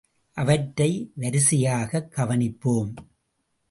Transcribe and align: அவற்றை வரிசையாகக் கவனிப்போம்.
அவற்றை 0.31 1.11
வரிசையாகக் 1.19 2.11
கவனிப்போம். 2.15 2.93